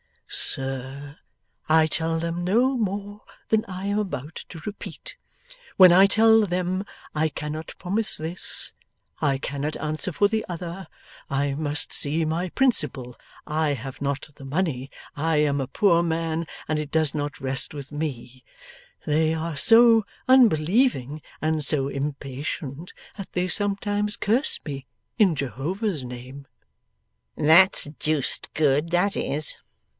[0.33, 1.19] 'Sir,
[1.69, 5.15] I tell them no more than I am about to repeat.
[5.77, 8.73] When I tell them, "I cannot promise this,
[9.19, 10.87] I cannot answer for the other,
[11.29, 16.47] I must see my principal, I have not the money, I am a poor man
[16.67, 18.43] and it does not rest with me,"
[19.05, 24.87] they are so unbelieving and so impatient, that they sometimes curse me
[25.19, 26.47] in Jehovah's name.'
[27.35, 29.59] 'That's deuced good, that is!